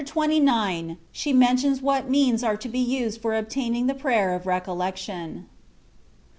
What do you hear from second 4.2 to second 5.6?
OP BECOLLBCTION.